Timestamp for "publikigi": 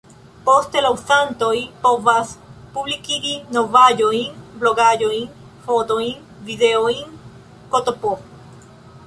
2.77-3.35